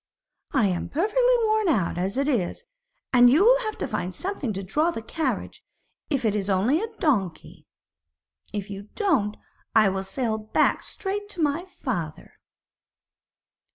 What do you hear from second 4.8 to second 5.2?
the